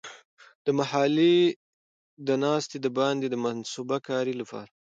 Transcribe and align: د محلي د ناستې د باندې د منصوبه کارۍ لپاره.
د 0.65 0.67
محلي 0.79 1.39
د 2.27 2.29
ناستې 2.43 2.77
د 2.81 2.87
باندې 2.97 3.25
د 3.29 3.35
منصوبه 3.45 3.97
کارۍ 4.07 4.33
لپاره. 4.41 4.69